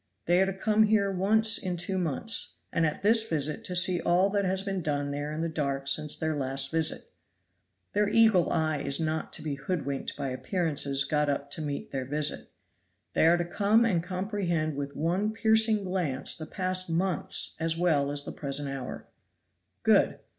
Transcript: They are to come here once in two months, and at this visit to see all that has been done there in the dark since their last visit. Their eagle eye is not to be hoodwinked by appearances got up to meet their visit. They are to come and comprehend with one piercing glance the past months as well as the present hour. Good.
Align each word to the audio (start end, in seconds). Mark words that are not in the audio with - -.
They 0.25 0.41
are 0.41 0.47
to 0.47 0.53
come 0.53 0.87
here 0.87 1.11
once 1.11 1.59
in 1.59 1.77
two 1.77 1.99
months, 1.99 2.55
and 2.73 2.87
at 2.87 3.03
this 3.03 3.29
visit 3.29 3.63
to 3.65 3.75
see 3.75 4.01
all 4.01 4.31
that 4.31 4.45
has 4.45 4.63
been 4.63 4.81
done 4.81 5.11
there 5.11 5.31
in 5.31 5.41
the 5.41 5.47
dark 5.47 5.87
since 5.87 6.15
their 6.17 6.35
last 6.35 6.71
visit. 6.71 7.03
Their 7.93 8.09
eagle 8.09 8.51
eye 8.51 8.79
is 8.79 8.99
not 8.99 9.31
to 9.33 9.43
be 9.43 9.53
hoodwinked 9.53 10.17
by 10.17 10.29
appearances 10.29 11.05
got 11.05 11.29
up 11.29 11.51
to 11.51 11.61
meet 11.61 11.91
their 11.91 12.05
visit. 12.05 12.49
They 13.13 13.27
are 13.27 13.37
to 13.37 13.45
come 13.45 13.85
and 13.85 14.01
comprehend 14.03 14.75
with 14.75 14.95
one 14.95 15.33
piercing 15.33 15.83
glance 15.83 16.35
the 16.35 16.47
past 16.47 16.89
months 16.89 17.55
as 17.59 17.77
well 17.77 18.09
as 18.09 18.25
the 18.25 18.31
present 18.31 18.69
hour. 18.69 19.05
Good. 19.83 20.17